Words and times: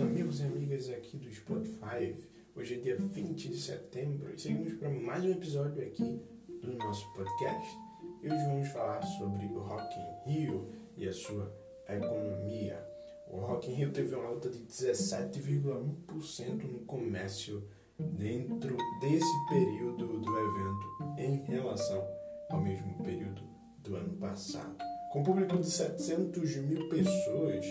amigos 0.00 0.40
e 0.40 0.44
amigas 0.44 0.88
aqui 0.88 1.18
do 1.18 1.30
Spotify. 1.30 2.16
Hoje 2.56 2.74
é 2.74 2.78
dia 2.78 2.96
20 2.96 3.50
de 3.50 3.60
setembro 3.60 4.32
e 4.34 4.40
seguimos 4.40 4.72
para 4.74 4.88
mais 4.88 5.22
um 5.24 5.30
episódio 5.30 5.82
aqui 5.82 6.22
do 6.62 6.72
nosso 6.74 7.06
podcast. 7.12 7.76
E 8.22 8.30
hoje 8.30 8.46
vamos 8.46 8.68
falar 8.68 9.02
sobre 9.02 9.44
o 9.46 9.58
Rock 9.58 9.94
in 9.98 10.30
Rio 10.30 10.70
e 10.96 11.06
a 11.06 11.12
sua 11.12 11.54
economia. 11.86 12.82
O 13.28 13.40
Rock 13.40 13.70
in 13.70 13.74
Rio 13.74 13.92
teve 13.92 14.14
uma 14.14 14.26
alta 14.26 14.48
de 14.48 14.60
17,1% 14.60 16.64
no 16.64 16.78
comércio 16.86 17.62
dentro 17.98 18.78
desse 19.00 19.46
período 19.50 20.18
do 20.18 20.38
evento 20.38 20.86
em 21.18 21.44
relação 21.44 22.02
ao 22.48 22.62
mesmo 22.62 22.94
período 23.04 23.42
do 23.82 23.96
ano 23.96 24.16
passado. 24.16 24.78
Com 25.12 25.22
público 25.22 25.58
de 25.58 25.70
700 25.70 26.56
mil 26.56 26.88
pessoas, 26.88 27.66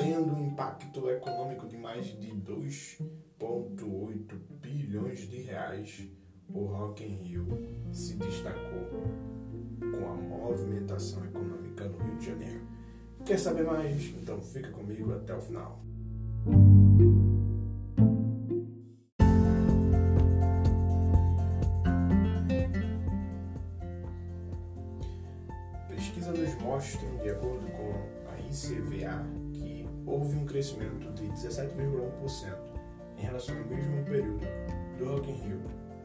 tendo 0.00 0.34
um 0.34 0.46
impacto 0.46 1.10
econômico 1.10 1.68
de 1.68 1.76
mais 1.76 2.06
de 2.06 2.30
2,8 2.30 4.34
bilhões 4.62 5.28
de 5.28 5.42
reais, 5.42 6.08
o 6.48 6.64
Rock 6.64 7.04
in 7.04 7.16
Rio 7.16 7.46
se 7.92 8.14
destacou 8.14 8.88
com 9.78 10.08
a 10.08 10.14
movimentação 10.14 11.22
econômica 11.26 11.86
no 11.86 11.98
Rio 11.98 12.16
de 12.16 12.24
Janeiro. 12.26 12.66
Quer 13.26 13.38
saber 13.38 13.64
mais? 13.64 14.06
Então 14.06 14.40
fica 14.40 14.70
comigo 14.70 15.12
até 15.12 15.36
o 15.36 15.40
final. 15.42 15.84
Pesquisas 25.88 26.38
nos 26.38 26.54
mostram, 26.62 27.18
de 27.18 27.28
acordo 27.28 27.68
com 27.70 27.92
a 28.30 28.40
ICVA, 28.40 29.26
que 29.52 29.79
houve 30.06 30.36
um 30.36 30.44
crescimento 30.44 31.12
de 31.12 31.26
17,1% 31.28 32.54
em 33.18 33.22
relação 33.22 33.56
ao 33.56 33.64
mesmo 33.64 34.04
período 34.04 34.44
do 34.98 35.04
Rock 35.04 35.30
in 35.30 35.34
Rio 35.34 35.60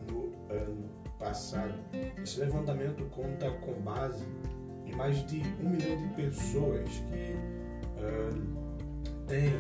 no 0.10 0.54
ano 0.54 0.90
passado. 1.18 1.74
Esse 2.22 2.40
levantamento 2.40 3.06
conta 3.06 3.50
com 3.52 3.74
base 3.82 4.26
em 4.86 4.96
mais 4.96 5.26
de 5.26 5.42
um 5.62 5.70
milhão 5.70 5.98
de 5.98 6.08
pessoas 6.16 6.90
que 6.90 7.36
uh, 8.00 9.26
têm 9.28 9.52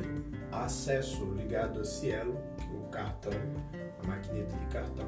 acesso 0.52 1.25
ligado 1.33 1.80
a 1.80 1.86
Cielo, 1.86 2.38
que 2.58 2.63
é 2.63 2.78
o 2.78 2.89
cartão, 2.89 3.31
a 4.03 4.08
maquineta 4.08 4.56
de 4.56 4.66
cartão, 4.67 5.08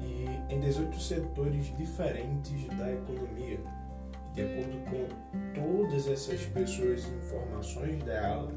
e 0.00 0.52
em 0.52 0.60
18 0.60 1.00
setores 1.00 1.76
diferentes 1.76 2.66
da 2.76 2.92
economia 2.92 3.60
de 4.34 4.42
acordo 4.42 4.78
com 4.90 5.42
todas 5.94 6.08
essas 6.08 6.44
pessoas 6.46 7.04
e 7.04 7.08
informações 7.24 8.02
dela, 8.02 8.50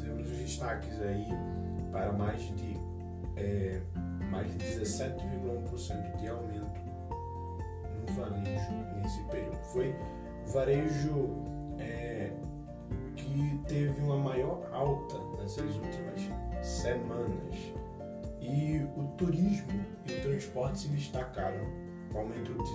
temos 0.00 0.28
os 0.28 0.36
destaques 0.36 1.00
aí 1.00 1.28
para 1.92 2.12
mais 2.12 2.42
de, 2.56 2.76
é, 3.36 3.80
mais 4.32 4.50
de 4.50 4.58
17,1% 4.58 6.16
de 6.16 6.26
aumento 6.26 6.80
no 8.00 8.06
varejo 8.14 8.72
nesse 9.00 9.22
período. 9.30 9.56
Foi 9.72 9.94
o 10.44 10.50
varejo 10.50 11.30
é, 11.78 12.32
que 13.14 13.60
teve 13.68 14.02
uma 14.02 14.18
maior 14.18 14.68
alta 14.72 15.20
nessas 15.38 15.76
últimas 15.76 16.20
semanas. 16.66 17.54
E 18.40 18.84
o 18.96 19.04
turismo 19.16 19.84
e 20.08 20.14
o 20.14 20.22
transporte 20.22 20.80
se 20.80 20.88
destacaram 20.88 21.64
com 22.10 22.18
aumento 22.18 22.54
de 22.54 22.72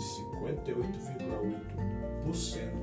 58,8% 0.64 2.77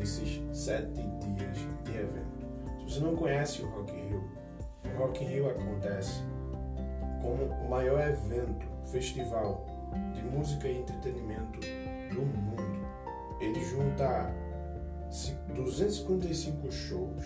nesses 0.00 0.40
sete 0.52 1.02
dias 1.20 1.58
de 1.84 1.90
evento. 1.90 2.40
Se 2.78 2.94
você 2.94 3.00
não 3.00 3.14
conhece 3.14 3.62
o 3.62 3.68
Rock 3.68 3.92
in 3.92 4.08
Rio, 4.08 4.24
o 4.84 4.98
Rock 4.98 5.22
in 5.22 5.28
Rio 5.28 5.50
acontece 5.50 6.22
como 7.20 7.44
o 7.44 7.68
maior 7.68 8.00
evento, 8.00 8.66
festival 8.90 9.66
de 10.14 10.22
música 10.22 10.66
e 10.66 10.78
entretenimento 10.78 11.60
do 12.14 12.22
mundo. 12.22 12.80
Ele 13.40 13.62
junta 13.66 14.34
255 15.54 16.72
shows, 16.72 17.24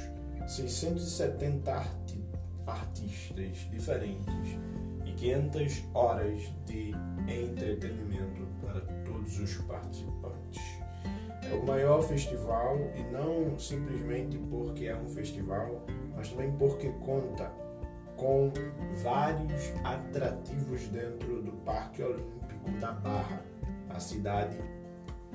670 0.49 1.73
arti 1.73 2.25
artistas 2.67 3.59
diferentes 3.71 4.59
e 5.05 5.13
500 5.13 5.85
horas 5.93 6.41
de 6.65 6.93
entretenimento 7.29 8.49
para 8.63 8.81
todos 9.05 9.39
os 9.39 9.55
participantes. 9.59 10.74
É 11.51 11.55
o 11.55 11.67
maior 11.67 12.03
festival 12.03 12.79
e 12.95 13.03
não 13.13 13.59
simplesmente 13.59 14.39
porque 14.39 14.87
é 14.87 14.97
um 14.97 15.09
festival, 15.09 15.85
mas 16.17 16.31
também 16.31 16.53
porque 16.53 16.89
conta 17.05 17.53
com 18.17 18.53
vários 19.03 19.73
atrativos 19.83 20.89
dentro 20.89 21.43
do 21.43 21.53
Parque 21.65 22.03
Olímpico 22.03 22.71
da 22.81 22.93
Barra, 22.93 23.43
a 23.91 24.01
cidade 24.01 24.57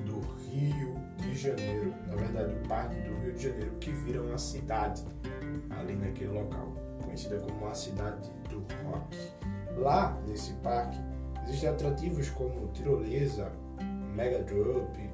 do 0.04 0.18
Rio 0.48 0.94
de 1.18 1.34
Janeiro, 1.36 1.94
na 2.06 2.16
verdade 2.16 2.54
o 2.54 2.68
Parque 2.68 2.96
do 3.02 3.14
Rio 3.20 3.32
de 3.34 3.42
Janeiro, 3.42 3.72
que 3.80 3.92
vira 3.92 4.22
uma 4.22 4.38
cidade 4.38 5.04
ali 5.70 5.94
naquele 5.94 6.32
local, 6.32 6.72
conhecida 7.02 7.38
como 7.38 7.66
a 7.66 7.74
cidade 7.74 8.30
do 8.48 8.64
rock. 8.84 9.16
Lá 9.76 10.18
nesse 10.26 10.52
parque 10.54 10.98
existem 11.46 11.68
atrativos 11.68 12.30
como 12.30 12.68
tirolesa, 12.68 13.52
mega 14.14 14.42
drop, 14.42 15.10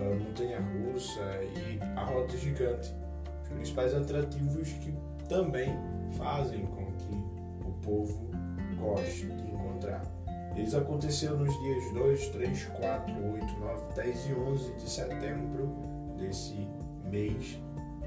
uh, 0.00 0.14
montanha 0.18 0.60
russa 0.60 1.20
e 1.42 1.78
a 1.96 2.04
roda 2.04 2.36
gigante, 2.36 2.94
os 3.42 3.48
principais 3.48 3.94
atrativos 3.94 4.72
que 4.72 4.94
também 5.28 5.76
fazem 6.16 6.64
com 6.66 6.86
que 6.92 7.66
o 7.66 7.72
povo 7.82 8.30
goste 8.78 9.26
de 9.26 9.50
encontrar. 9.50 10.02
Eles 10.56 10.74
aconteceram 10.74 11.38
nos 11.38 11.58
dias 11.60 11.92
2, 11.92 12.28
3, 12.28 12.64
4, 12.64 13.14
8, 13.32 13.60
9, 13.60 13.94
10 13.94 14.26
e 14.26 14.34
11 14.34 14.72
de 14.74 14.90
setembro 14.90 15.68
desse 16.16 16.66
mês 17.04 17.58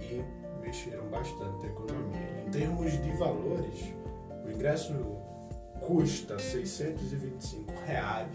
e 0.01 0.23
mexeram 0.59 1.07
bastante 1.09 1.65
a 1.65 1.69
economia. 1.69 2.43
Em 2.45 2.49
termos 2.49 2.91
de 2.91 3.11
valores, 3.17 3.93
o 4.45 4.49
ingresso 4.49 4.93
custa 5.79 6.39
625 6.39 7.71
reais. 7.85 8.29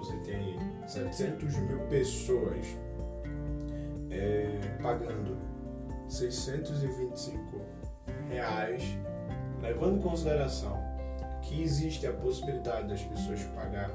Você 0.00 0.16
tem 0.18 0.58
700 0.86 1.56
mil 1.58 1.78
pessoas 1.88 2.66
é, 4.10 4.78
pagando 4.82 5.36
625 6.08 7.60
reais, 8.30 8.82
levando 9.60 9.98
em 9.98 10.00
consideração 10.00 10.78
que 11.42 11.62
existe 11.62 12.06
a 12.06 12.12
possibilidade 12.14 12.88
das 12.88 13.02
pessoas 13.02 13.42
pagar 13.54 13.90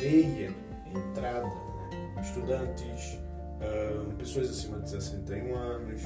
meia 0.00 0.52
entrada, 0.92 1.46
né? 1.46 2.20
estudantes, 2.20 3.18
uh, 3.60 4.12
pessoas 4.16 4.50
acima 4.50 4.80
de 4.80 4.90
61 4.90 5.54
anos 5.54 6.02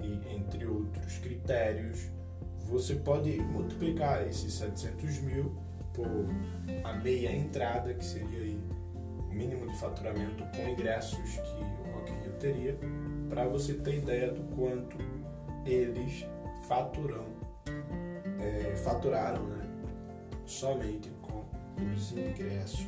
e 0.00 0.34
entre 0.36 0.66
outros 0.66 1.18
critérios, 1.18 2.08
você 2.60 2.94
pode 2.94 3.40
multiplicar 3.40 4.24
esses 4.26 4.54
700 4.54 5.18
mil 5.18 5.52
por 5.94 6.26
a 6.84 6.92
meia 6.94 7.34
entrada, 7.34 7.92
que 7.94 8.04
seria 8.04 8.40
aí 8.40 8.60
o 9.30 9.34
mínimo 9.34 9.70
de 9.70 9.78
faturamento 9.78 10.44
com 10.56 10.68
ingressos 10.68 11.18
que 11.18 11.88
o 11.88 11.92
Rock 11.92 12.12
in 12.12 12.22
Rio 12.22 12.32
teria, 12.38 12.78
para 13.28 13.44
você 13.46 13.74
ter 13.74 13.98
ideia 13.98 14.30
do 14.30 14.42
quanto 14.54 14.96
eles 15.64 16.26
faturam, 16.66 17.24
é, 18.40 18.76
faturaram, 18.76 19.42
né? 19.46 19.66
Somente 20.44 21.10
com 21.22 21.44
os 21.94 22.12
ingressos. 22.12 22.86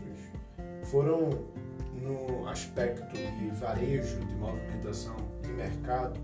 Foram 0.84 1.30
no 1.94 2.46
aspecto 2.48 3.16
de 3.16 3.50
varejo, 3.52 4.18
de 4.26 4.34
movimentação 4.34 5.16
de 5.42 5.48
mercado, 5.52 6.20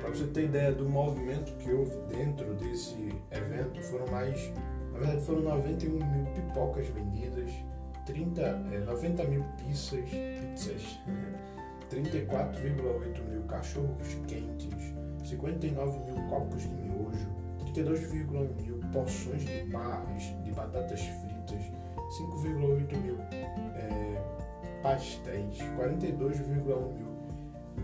para 0.00 0.10
você 0.10 0.26
ter 0.26 0.44
ideia 0.44 0.72
do 0.72 0.88
movimento 0.88 1.52
que 1.58 1.70
houve 1.70 1.96
dentro 2.08 2.54
desse 2.54 3.14
evento, 3.30 3.80
foram 3.82 4.06
mais, 4.08 4.50
na 4.92 4.98
verdade 4.98 5.20
foram 5.22 5.42
91 5.42 5.92
mil 5.92 6.26
pipocas 6.34 6.86
vendidas, 6.88 7.50
30, 8.06 8.40
é, 8.42 8.78
90 8.80 9.24
mil 9.24 9.44
pizzas, 9.58 10.08
pizzas 10.10 11.00
34,8 11.90 13.28
mil 13.28 13.42
cachorros 13.42 14.14
quentes, 14.26 14.94
59 15.24 15.98
mil 16.00 16.28
copos 16.28 16.62
de 16.62 16.68
miojo, 16.68 17.28
32,1 17.74 18.62
mil 18.62 18.78
porções 18.92 19.44
de 19.44 19.62
barras 19.64 20.22
de 20.42 20.52
batatas 20.52 21.00
fritas, 21.00 21.62
5,8 22.18 22.96
mil 22.98 23.18
é, 23.20 24.22
pastéis, 24.82 25.58
42,1 25.78 26.92
mil 26.94 27.12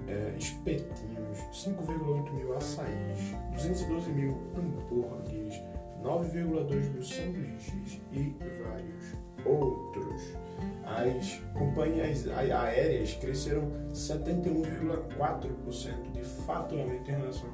é, 0.08 0.34
espetinhos, 0.38 1.38
5,8 1.52 2.32
mil 2.32 2.54
açaís, 2.54 3.34
212 3.54 4.11
mil 4.11 4.37
hambúrgueres, 4.56 5.62
9,2 6.03 6.93
mil 6.93 7.03
sanduíches 7.03 8.00
e 8.12 8.37
vários 8.62 9.17
outros. 9.45 10.23
As 10.85 11.41
companhias 11.53 12.29
aéreas 12.29 13.15
cresceram 13.15 13.71
71,4% 13.93 16.12
de 16.12 16.23
faturamento 16.23 17.11
em 17.11 17.15
relação 17.15 17.50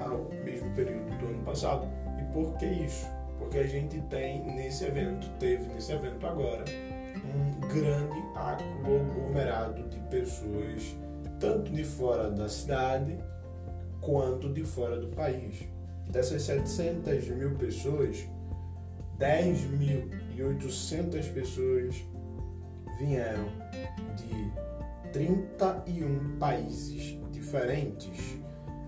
ao 0.00 0.24
mesmo 0.44 0.68
período 0.74 1.16
do 1.18 1.26
ano 1.26 1.44
passado. 1.44 1.86
E 2.20 2.24
por 2.32 2.56
que 2.56 2.66
isso? 2.66 3.06
Porque 3.38 3.58
a 3.58 3.66
gente 3.66 4.00
tem 4.02 4.44
nesse 4.44 4.84
evento, 4.84 5.28
teve 5.38 5.64
nesse 5.72 5.92
evento 5.92 6.26
agora, 6.26 6.64
um 7.24 7.60
grande 7.68 8.20
aglomerado 8.34 9.88
de 9.88 9.98
pessoas, 10.08 10.96
tanto 11.40 11.72
de 11.72 11.84
fora 11.84 12.30
da 12.30 12.48
cidade 12.48 13.18
quanto 14.00 14.52
de 14.52 14.64
fora 14.64 14.98
do 14.98 15.08
país. 15.08 15.68
Dessas 16.10 16.42
700 16.42 17.28
mil 17.28 17.54
pessoas, 17.56 18.28
10.800 19.18 21.32
pessoas 21.32 22.04
vieram 22.98 23.48
de 24.16 24.52
31 25.12 26.38
países 26.38 27.18
diferentes. 27.30 28.38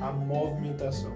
a 0.00 0.12
movimentação 0.12 1.12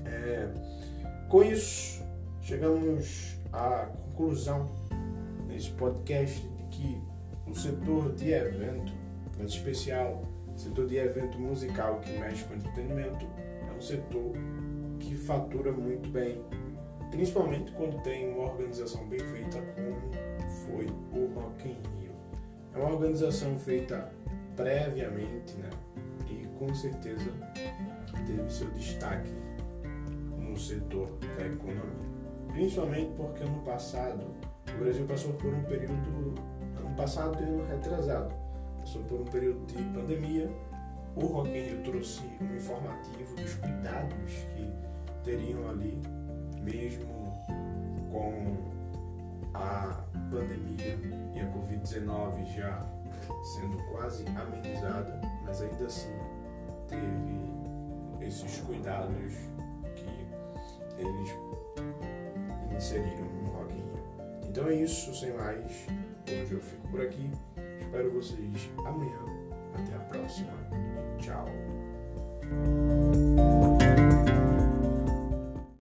É, 0.05 0.49
com 1.29 1.45
isso, 1.45 1.98
chegamos 2.49 3.37
à 3.53 3.91
conclusão 4.15 4.67
nesse 5.47 5.71
podcast 5.73 6.41
de 6.41 6.63
que 6.71 6.99
o 7.47 7.55
setor 7.55 8.15
de 8.15 8.33
evento, 8.33 8.91
em 9.39 9.45
especial 9.45 10.23
o 10.55 10.59
setor 10.59 10.87
de 10.87 10.97
evento 10.97 11.39
musical 11.39 12.01
que 12.01 12.11
mexe 12.13 12.45
com 12.45 12.55
entretenimento, 12.55 13.27
é 13.69 13.77
um 13.77 13.81
setor 13.83 14.33
que 14.99 15.15
fatura 15.15 15.73
muito 15.73 16.09
bem, 16.09 16.43
principalmente 17.11 17.71
quando 17.73 18.03
tem 18.03 18.33
uma 18.33 18.45
organização 18.45 19.07
bem 19.09 19.21
feita 19.21 19.61
como 19.75 20.11
foi 20.65 20.87
o 21.13 21.31
Rock 21.35 21.69
in 21.69 21.77
Rio. 22.01 22.13
É 22.75 22.79
uma 22.79 22.95
organização 22.95 23.59
feita 23.59 24.11
previamente, 24.57 25.53
né? 25.59 25.69
E 26.31 26.47
com 26.59 26.75
certeza 26.75 27.31
teve 28.27 28.51
seu 28.51 28.71
destaque 28.71 29.35
no 30.39 30.57
setor 30.57 31.11
da 31.37 31.45
economia. 31.45 32.18
Principalmente 32.53 33.13
porque 33.17 33.43
ano 33.43 33.61
passado 33.63 34.25
o 34.75 34.79
Brasil 34.79 35.07
passou 35.07 35.33
por 35.35 35.53
um 35.53 35.63
período 35.65 36.35
passado 36.99 37.41
e 37.41 37.45
ano 37.45 37.65
retrasado. 37.67 38.35
Passou 38.81 39.03
por 39.05 39.21
um 39.21 39.25
período 39.25 39.65
de 39.67 39.83
pandemia. 39.95 40.51
O 41.17 41.27
Rock 41.27 41.51
in 41.51 41.63
Rio 41.63 41.83
trouxe 41.83 42.23
um 42.41 42.57
informativo 42.57 43.35
dos 43.37 43.55
cuidados 43.55 44.31
que 44.55 44.71
teriam 45.25 45.69
ali, 45.71 46.01
mesmo 46.61 47.07
com 48.11 48.57
a 49.55 50.05
pandemia 50.31 50.99
e 51.35 51.41
a 51.41 51.53
Covid-19 51.53 52.47
já 52.55 52.87
sendo 53.55 53.79
quase 53.91 54.25
amenizada, 54.29 55.21
mas 55.45 55.63
ainda 55.63 55.87
assim 55.87 56.13
teve 56.89 58.27
esses 58.27 58.61
cuidados 58.61 59.33
que 59.97 61.01
eles 61.01 61.31
inseriram 62.79 63.27
no 63.43 63.51
Rock 63.51 63.75
in 63.75 63.83
Rio. 63.83 64.49
Então 64.49 64.69
é 64.69 64.75
isso, 64.75 65.15
sem 65.15 65.33
mais. 65.35 65.87
Hoje 66.27 66.53
eu 66.53 66.61
fico 66.61 66.89
por 66.89 67.01
aqui. 67.01 67.31
Espero 67.81 68.11
vocês 68.13 68.71
amanhã. 68.79 69.19
Até 69.75 69.95
a 69.95 70.01
próxima. 70.01 70.53
Tchau. 71.19 71.49